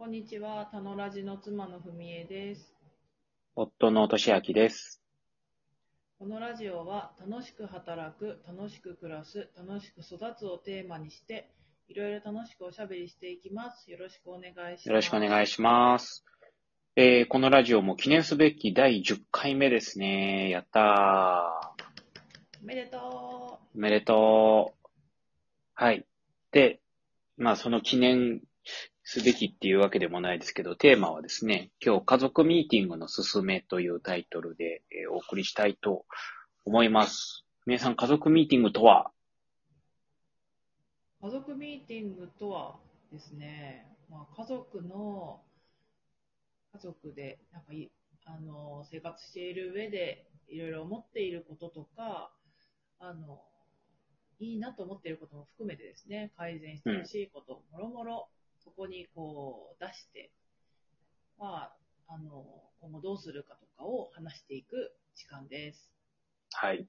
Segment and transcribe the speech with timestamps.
[0.00, 2.72] こんにちは、たのラジの妻のふみえです。
[3.54, 5.02] 夫のとしあきです。
[6.18, 11.50] このラジオは、楽しく働く、楽しく暮らす、楽しく育つをテーマにして、
[11.86, 13.90] いろいろ楽しくおしゃべりしていきます。
[13.90, 14.88] よろしくお願いします。
[14.88, 16.24] よろしくお願いします。
[16.96, 20.48] えー、このラジオも記念すべき第10回目ですね。
[20.48, 22.62] やったー。
[22.62, 24.88] おめでとおめでとう。
[25.74, 26.06] はい。
[26.52, 26.80] で、
[27.36, 28.40] まあその記念
[29.12, 36.04] すべきっていうわけでもないですけど、テーマはですね、今日家族ミーティングのすすめというタイトルで、えーお送りしたいと
[36.64, 37.44] 思います。
[37.66, 39.10] 皆さん家族ミーティングとは？
[41.20, 42.76] 家族ミーティングとは
[43.12, 45.40] ですね、まあ、家族の、
[46.72, 47.90] 家族で、なんかい、
[48.26, 52.30] あの、生活している上で、いろいろ思っていることとか、
[53.00, 53.42] あの、
[54.38, 58.28] いいなと思っていることも含めてですね、改善してほしいこと、もろもろ、
[58.62, 60.30] そこにこう出して、
[61.38, 61.76] まあ、
[62.08, 62.44] あの、
[62.80, 65.90] 今後どうするかとかを話していく時間です。
[66.52, 66.86] はい。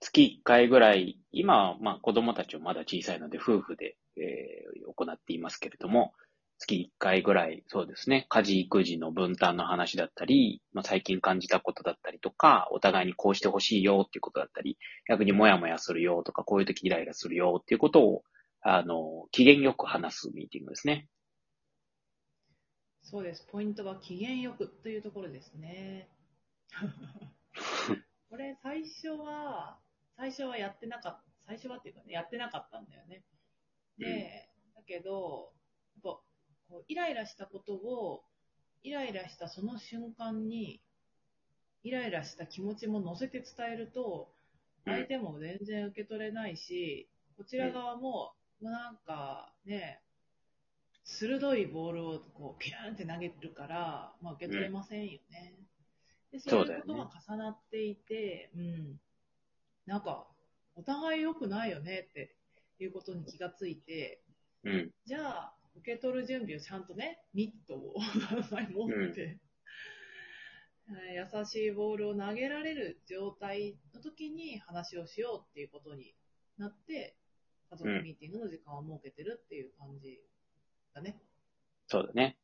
[0.00, 6.12] 月1回ぐらい、今は、まあ子供たちはまだ小さいので夫婦で、えー行っていますけれども、
[6.58, 14.78] 月1回ぐらい、そうですね、家事育児の分担の話だったり、まあ、最近感じたことだったりとか、お互いにこうしてほしいよっていうことだったり、
[15.08, 18.22] 逆にもやもやするよとか、こういう時イライラするよっていうことを、
[18.60, 21.08] あの、機嫌よく話すミーティングですね。
[23.02, 23.46] そうです。
[23.50, 26.08] ポイントは機嫌よくというところですね。
[28.30, 29.78] これ最初は、
[30.16, 33.24] 最初はやってなかった、最初はっていうかね、やってなかったんだよね。
[33.98, 35.52] で、だけど、
[35.94, 36.08] やっぱ
[36.68, 38.24] こうイライラしたことを、
[38.82, 40.80] イライラしたその瞬間に、
[41.82, 44.42] イライラした気持ちも乗せて伝えると、うん
[44.84, 50.00] 相手も全然受け取れないし、こちら側も、なんかね、
[51.04, 55.54] 鋭いボールをこうピューンって投げるから、まあ、受け取れませんよね。
[56.30, 59.00] でそういうことが重なっていて、うん、
[59.86, 60.26] なんか、
[60.74, 62.34] お互い良くないよねって
[62.78, 64.22] いうことに気がついて、
[64.64, 64.90] うん。
[65.04, 67.94] じゃあ、受け取る準備をちゃんとね、ミットを
[68.70, 69.38] 持って、えー
[71.38, 76.14] 優しいボールを投げられる状態の時に話をしようっていうことに
[76.58, 77.16] なって、
[77.70, 80.20] 家族ミーティングの時間を設けてるっていう感じ
[80.94, 81.16] だね。
[81.88, 82.36] そうだね。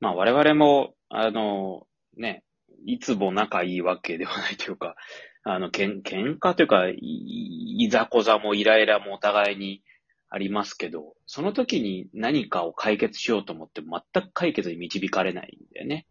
[0.00, 2.44] まあ我々も、あの、ね、
[2.86, 4.96] いつも仲いいわけではないというか、
[5.44, 9.82] あの、けん、喧嘩というか、いいざこざもイライラもお互いに
[10.30, 16.06] ありますけど、その時に何かを解決しようと思って全く解決に導かれないんだよね。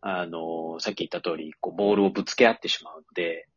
[0.00, 3.48] あの、さっき言った通り、こう、ボールをぶつけ合ってしまうので、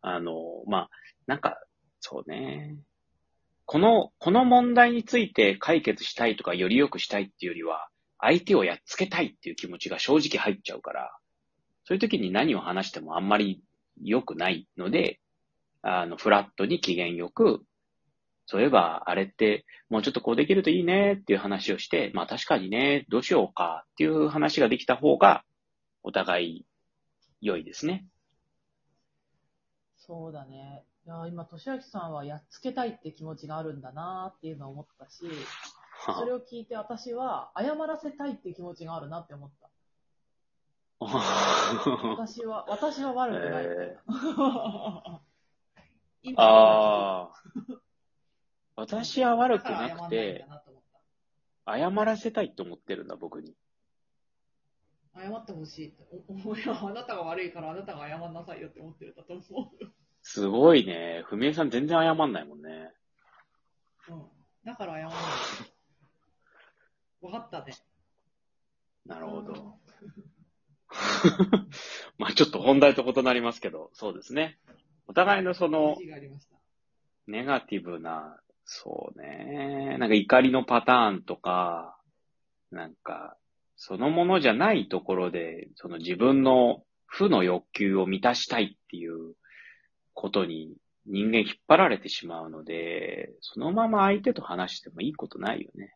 [0.00, 0.32] あの、
[0.66, 0.90] まあ、
[1.26, 1.60] なんか、
[2.00, 2.76] そうね。
[3.66, 7.88] この、この問題について解決したいとか、より良くしたいっていうよりは、
[8.18, 11.16] 相手をやっつけたいっていう気持ちが正直入っちゃうから、
[11.84, 13.62] そういう時に何を話してもあんまり
[14.02, 15.20] 良くないので、
[15.82, 17.62] あの、フラットに機嫌よく、
[18.46, 25.44] そういえば、あれって、もうちょっとこうできるといいねっていう話をして、まあ確かにね、どうしようかっていう話ができた方が、
[26.02, 26.66] お互い
[27.40, 28.06] 良いですね。
[29.96, 30.84] そうだね。
[31.06, 35.26] いや今、としあきさんはやっつけたいって気持ちがあるんだなっていうのを思ったし、
[36.06, 39.70] それを聞いて私は謝らせたいって気持ちがあるなって思った。
[41.04, 45.20] 私は、私は悪くないみたいな。
[46.22, 47.32] 今ああ。
[48.76, 50.46] 私は悪くなくて
[51.66, 53.54] 謝らせたいと思ってるんだ、僕に。
[55.14, 56.06] 謝ってほしいって。
[56.46, 59.70] おおいやあなたが悪いからあなたが謝んなさいよって思ってるんだと思
[60.24, 61.22] すごいね。
[61.26, 62.90] ふみえさん全然謝んないもんね。
[64.08, 64.14] う。
[64.14, 64.22] うん。
[64.64, 65.14] だから謝らない。
[67.20, 67.74] わかったね。
[69.04, 69.78] なるほど。
[72.18, 74.58] まあちょっと本題と異なりますけど、そうですね。
[75.06, 75.96] お互いのその。
[77.26, 79.96] ネガティブな、そうね。
[79.98, 81.98] なんか怒りのパターンとか、
[82.70, 83.36] なんか、
[83.76, 89.23] そのものじゃないところで、その自分の負の欲求を満たしたいっていう
[90.14, 90.74] ことに
[91.06, 95.94] 人間引っ張られてしまうので、そのまま相手と話してもいいことないよね。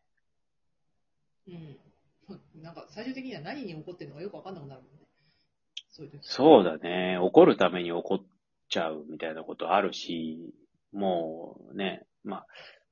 [1.47, 1.77] うん。
[2.61, 4.99] なんか最終的には何に怒ってるのかよくわかんなくなるもんね。
[5.89, 6.19] そういう時。
[6.21, 7.17] そうだね。
[7.17, 8.19] 怒るために怒っ
[8.69, 10.53] ちゃうみたいなことあるし、
[10.91, 12.47] もうね、まあ、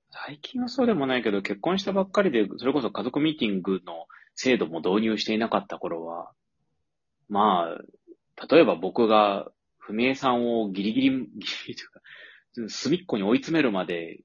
[0.09, 6.31] 最近はそうでもないけど、結婚したばっかりで、それこそ家族ミーティングの制度も導入していなかった頃は、
[7.29, 9.51] まあ、例えば僕が、
[9.87, 12.01] ふみえさんをギリギリ、ギリギリというか、
[12.69, 14.19] 隅っこに追い詰めるまで、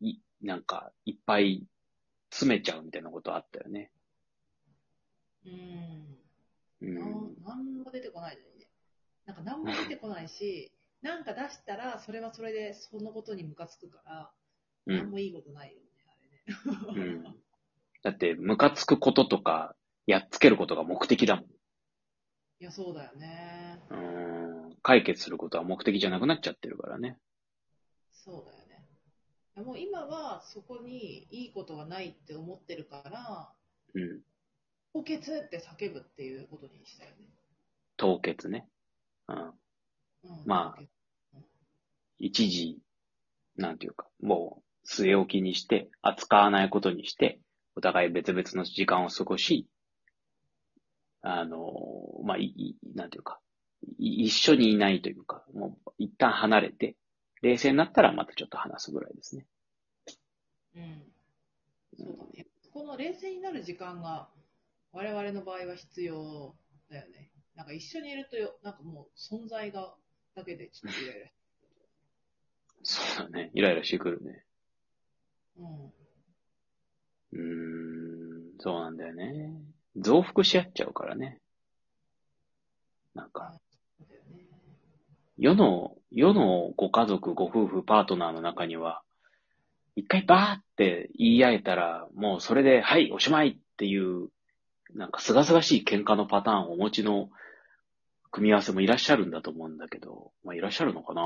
[0.00, 1.64] い、なんか、いっぱい
[2.30, 3.92] 詰めちゃうみたいなことあったよね。
[5.46, 6.18] うん。
[6.80, 7.42] うん。
[7.44, 8.42] ななんも出てこないね。
[9.24, 14.32] なんか何も出てこないし、 なんか出したら、それはそれでそのことにムカつくから、
[14.86, 14.96] うん。
[14.96, 17.06] 何もいいことないよね、あれね。
[17.06, 17.22] うん。
[18.02, 21.44] だって、ムカつくこととか、やっつけることが目的だもん。
[22.60, 23.80] いや、そうだよね。
[23.90, 24.47] うん。
[24.88, 27.18] 解決することは目的じゃなくなっちゃってるからね。
[28.10, 29.62] そうだよね。
[29.62, 33.52] もう今はそこにいいことがないって思ってるから、
[33.92, 34.20] うん。
[34.94, 37.16] 凍結って叫ぶっていうことにしたよね。
[37.98, 38.66] 凍結ね。
[39.28, 39.36] うん。
[39.36, 39.52] うん、
[40.46, 40.82] まあ
[42.18, 42.78] 一時、
[43.56, 47.42] なんていうか、もう、据え置きにして、扱わないことにして、
[47.76, 49.68] お互い別々の時間を過ごし、
[51.20, 51.74] あの、
[52.24, 53.47] まあ、い、いなんていうか、い
[53.98, 56.96] 一緒にいないというか、もう、一旦離れて、
[57.42, 59.46] 冷静になったらまたちょっと話すぐらいですね。
[60.76, 61.02] うん。
[61.96, 62.46] そうだね。
[62.72, 64.28] この冷静になる時間が、
[64.92, 66.54] 我々の場合は必要
[66.90, 67.30] だよね。
[67.54, 69.94] なんか一緒にいるとよ、なんかもう存在が、
[70.34, 71.26] だけでちょっとイライラ
[72.84, 73.50] そうだね。
[73.54, 74.44] イライラしてくるね。
[75.58, 75.92] うん。
[77.32, 79.52] うーん、そうなんだよね。
[79.96, 81.40] 増幅し合っちゃうからね。
[83.14, 83.60] なんか。
[85.38, 89.02] 世の、世のご家族、ご夫婦、パートナーの中には、
[89.94, 94.30] 一回バーって言い合えたら、もうそれで、はい、おしまいっていう、
[94.94, 97.30] なんか、すがすがしい喧嘩のパターンをお持ちの
[98.30, 101.22] 組み合わせもいらっしゃるんだと思うんだけど、まあ、いらっしゃるのかな。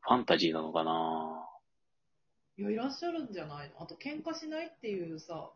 [0.00, 1.46] ファンタジーなのかな。
[2.56, 3.68] いや、いらっしゃるんじゃない？
[3.68, 5.50] のあと、喧嘩しないっていうさ、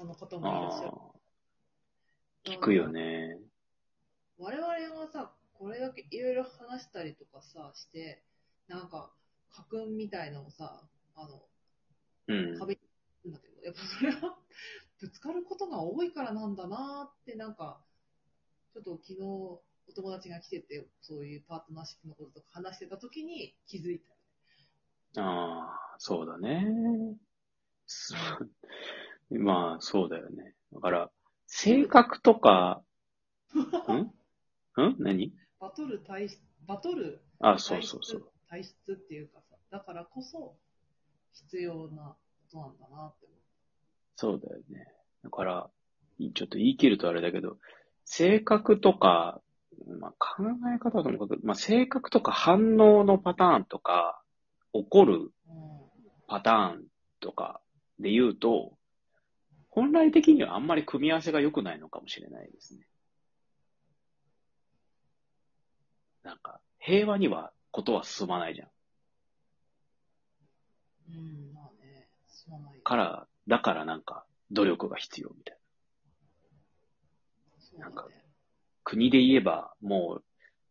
[0.00, 0.92] あの方もいらっしゃる。
[2.44, 3.38] 聞くよね。
[4.38, 5.30] 我々がさ、
[5.62, 8.24] これだけいろいろ話したりとかさ、して、
[8.66, 9.12] なんか、
[9.48, 10.82] 家訓みたいのをさ、
[11.14, 11.40] あの、
[12.26, 12.58] うん。
[12.58, 14.36] 壁にするんだけど、やっぱそれは、
[15.00, 17.80] ぶつかることが多いからなんだなって、なんか、
[18.74, 19.62] ちょっと昨日、お
[19.94, 24.00] 友達が来てて、そういうパートナーシップのこととか話してた時に気づい
[25.14, 25.22] た。
[25.22, 27.16] ああ、そうだね。
[29.30, 30.56] まあ、そうだよね。
[30.72, 31.10] だから、
[31.46, 32.82] 性格とか、
[34.76, 34.82] ん？
[34.82, 34.96] ん？
[34.98, 35.41] 何？
[35.62, 38.28] バトル体質、バトルあ、そうそうそう。
[38.50, 40.56] 体質っていうかさ、だからこそ
[41.32, 42.16] 必要なこ
[42.50, 43.34] となんだなって思
[44.16, 44.88] そうだよね。
[45.22, 45.70] だから、
[46.18, 47.58] ちょっと言い切るとあれだけど、
[48.04, 49.40] 性格とか、
[50.00, 50.42] まあ、考
[50.74, 54.20] え方ともかく、まあ、性格とか反応のパターンとか、
[54.72, 55.32] 起こるう。
[56.26, 56.84] パターン
[57.20, 57.60] とか
[58.00, 58.72] で言うと、
[59.70, 62.86] 本来的にはあんまり組み合わせが良くないのかもしれないですね。
[66.22, 68.68] なんか、平和にはことは進まないじゃん。
[71.10, 72.80] うん、うん、まあね、すまないよ。
[72.82, 75.56] から、だからなんか、努力が必要みたい
[77.78, 77.84] な。
[77.86, 78.22] なんかね。
[78.84, 80.24] 国で言えば、もう、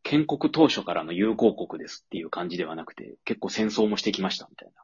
[0.03, 4.83] 建国当初からの友好国ですっていう感じではなくて、結構戦争もしてきましたみたいな。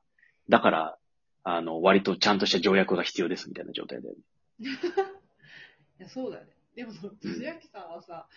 [0.49, 0.97] だから、
[1.43, 4.21] あの、割とちゃんとした条約が必要ですみたいな状態だよね。
[5.99, 6.53] いや、そうだよね。
[6.75, 8.27] でも、としあきさんはさ、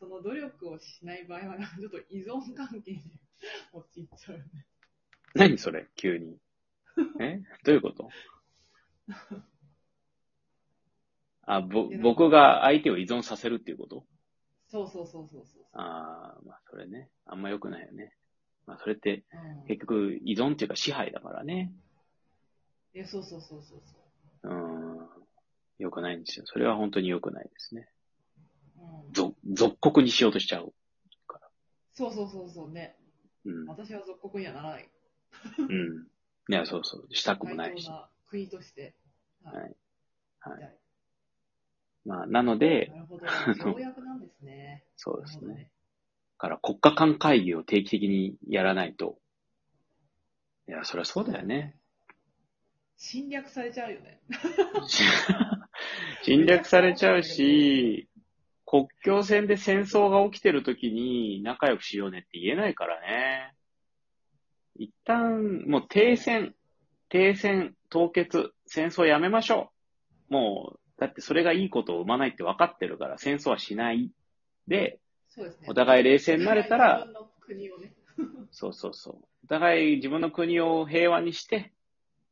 [0.00, 3.02] その努力をしない場合は、 ちょっと依存関係に
[3.72, 4.66] 陥っちゃうよね。
[5.34, 5.86] 何それ？
[5.94, 6.38] 急に。
[7.20, 7.40] え？
[7.64, 8.08] どういうこと？
[11.42, 14.06] あ、ぼ、僕が相手を依存させるっていうこと？
[14.68, 15.66] そうそうそうそうそう。
[15.72, 17.10] ああ、まあそれね。
[17.26, 18.16] あんま良くないよね。
[18.66, 21.72] まあそれって、うん、結局依存っていうか支配だからね。
[22.94, 23.82] いや、そうそうそうそう
[24.42, 24.50] そう。
[24.50, 24.54] う
[25.04, 25.08] ん。
[25.78, 26.46] 良くないんですよ。
[26.46, 27.88] それは本当に良くないですね。
[29.44, 30.72] 属国にしようとしちゃう。
[31.92, 32.96] そうそうそうそうね。
[33.44, 33.66] うん。
[33.66, 34.88] 私は属国にはならない。
[35.58, 36.06] うん。
[36.48, 37.14] いや、そうそう。
[37.14, 37.88] したくもないし。
[37.88, 38.94] な国として。
[39.44, 39.54] はい
[40.40, 40.76] はいはい
[42.06, 43.26] まあ、なので、なるほど。
[43.72, 44.84] 条約なんですね。
[44.96, 45.70] そうですね。
[46.38, 49.18] だから国家間会議を定期的にやらないと。
[50.68, 51.76] いや、そりゃそうだよね。
[52.96, 54.20] 侵略されちゃうよね。
[56.22, 58.08] 侵略されちゃうし、
[58.70, 63.52] 国境線で戦争が起きてる時に仲良くしようねって言えないからね。
[64.76, 66.54] 一旦、もう停戦、
[67.08, 69.72] 停戦、凍結、戦争やめましょ
[70.30, 70.34] う。
[70.34, 74.12] もう、だってそれがいいことを生まないって分かってるから、戦争はしない。
[74.68, 75.00] で、
[75.36, 75.66] ですね。
[75.66, 77.06] お互い冷静になれたら
[77.80, 77.92] ね。
[78.52, 79.14] そうそうそう。
[79.46, 81.72] お互い自分の国を平和にして、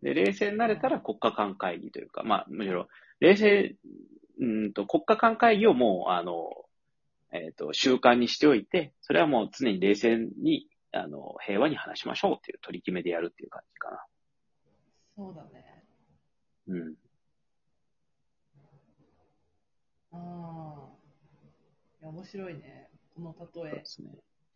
[0.02, 2.86] で、冷静になれたら国家間会議というか、まあ、むしろ、
[3.18, 3.74] 冷静、
[4.40, 6.50] うんと、国家間会議をもう、あの、
[7.32, 14.04] えっ、と、習慣にしておいて、それはもう常に冷静に、あの、平和に話しましょうっていう取り決めでやるっていう感じかな。
[15.16, 15.84] そうだね。
[16.68, 16.94] うん。
[20.12, 20.16] う
[22.00, 22.88] 面白いね。
[23.14, 23.74] このそう例え。
[23.74, 24.10] ですね。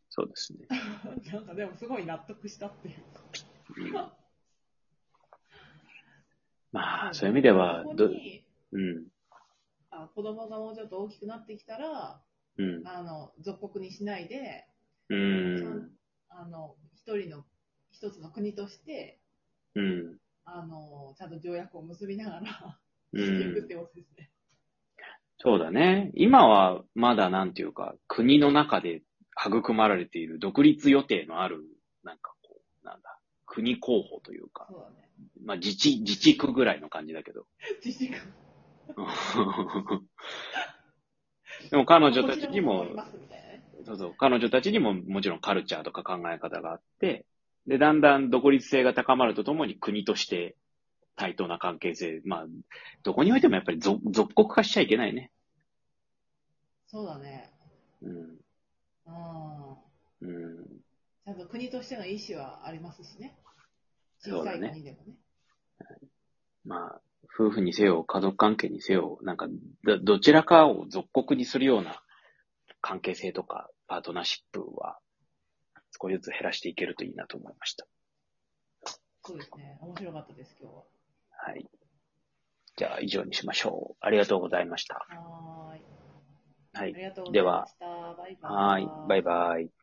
[0.09, 0.67] そうですね。
[1.33, 3.21] なんかでもすごい納得したっていうか。
[3.77, 4.12] うん
[6.73, 9.12] まあ、そういう意味では、ど、うん、
[10.05, 12.21] あ子供がもうちょっと大きくなってきたら、
[12.59, 14.67] うん、あの、属国にしないで、
[15.09, 15.91] うん、
[16.29, 17.45] あの、一人の、
[17.91, 19.21] 一つの国として、
[19.75, 22.79] うん、あの、ちゃんと条約を結びながら、
[23.13, 23.69] うしていくっん。
[23.69, 24.31] てことですね。
[25.39, 26.13] そうだね。
[26.15, 29.03] 今はまだなんていうか、国の中で
[29.45, 31.65] 育まれている独立予定のある、
[32.05, 35.09] なんかこう、なんだ、国候補というか、そうだね。
[35.45, 37.47] まあ自治、自治区ぐらいの感じだけど。
[37.85, 38.17] 自治区。
[41.71, 42.87] でも彼女たちにも。
[43.85, 47.27] そうそう、彼女たちにももちろんカルチャーとか考え方があって、
[47.67, 50.57] で、だんだん独立性が高まるとともに国として
[51.17, 52.47] 対等な関係性、まあ、
[53.03, 55.31] どこにおいてもやっぱり属属国化しちゃいけないね。
[56.87, 57.51] そうだね。
[58.03, 58.39] うん。
[59.07, 60.29] うん。
[60.29, 60.65] うん。
[61.25, 63.37] ちゃんと国としての意思はありますしね。
[64.21, 65.17] 小さい国でもね。
[66.65, 69.47] まあ、夫婦にせよ、家族関係にせよ、なんか、
[69.85, 72.02] どどちらかを属国にするような
[72.81, 74.99] 関係性とか、パートナーシップは、
[76.00, 77.87] 少しずつ減らしていけるといいなと思いました。
[79.25, 79.79] そうですね。
[79.81, 80.83] 面白かったです、今日は。
[81.31, 81.69] はい。
[82.76, 83.97] じゃあ、以上にしましょう。
[84.00, 85.07] ありがとうございました。
[85.09, 85.83] はーい。
[86.75, 86.95] はい。
[86.95, 87.87] ありがとうございました。
[87.87, 88.52] バイバイ。
[88.52, 88.88] はい。
[89.09, 89.82] バイバイ。